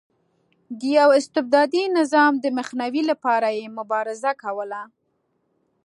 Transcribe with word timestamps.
د 0.79 0.81
یوه 0.97 1.15
استبدادي 1.21 1.83
نظام 1.99 2.33
د 2.39 2.45
مخنیوي 2.57 3.03
لپاره 3.11 3.47
یې 3.57 3.65
مبارزه 3.79 4.31
کوله. 4.41 4.81